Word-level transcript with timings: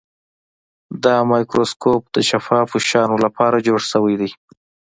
دا 1.03 1.15
مایکروسکوپ 1.31 2.03
د 2.15 2.17
شفافو 2.29 2.77
شیانو 2.87 3.17
لپاره 3.25 3.63
جوړ 3.67 3.79
شوی 3.91 4.15
دی. 4.21 4.29